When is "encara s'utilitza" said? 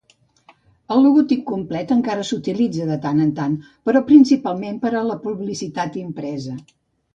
1.97-2.89